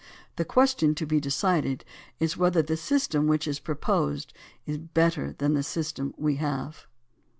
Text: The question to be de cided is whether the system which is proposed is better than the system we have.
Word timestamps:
The 0.37 0.45
question 0.45 0.95
to 0.95 1.05
be 1.05 1.19
de 1.19 1.29
cided 1.29 1.85
is 2.19 2.35
whether 2.35 2.63
the 2.63 2.75
system 2.75 3.27
which 3.27 3.47
is 3.47 3.59
proposed 3.59 4.33
is 4.65 4.79
better 4.79 5.33
than 5.37 5.53
the 5.53 5.61
system 5.61 6.15
we 6.17 6.37
have. 6.37 6.87